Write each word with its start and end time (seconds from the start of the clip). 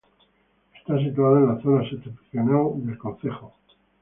Está 0.75 0.97
situada 0.97 1.41
en 1.41 1.47
la 1.49 1.61
zona 1.61 1.87
septentrional 1.87 2.83
del 2.87 2.97
concejo. 2.97 3.53